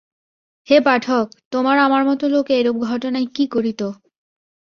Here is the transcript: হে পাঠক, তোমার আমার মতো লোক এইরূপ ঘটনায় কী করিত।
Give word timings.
হে 0.67 0.77
পাঠক, 0.85 1.25
তোমার 1.51 1.77
আমার 1.77 2.03
মতো 2.05 2.25
লোক 2.27 2.45
এইরূপ 2.49 2.77
ঘটনায় 2.83 3.27
কী 3.35 3.43
করিত। 3.47 3.81